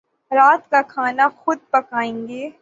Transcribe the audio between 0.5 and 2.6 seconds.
کا کھانا خود پکائیں گے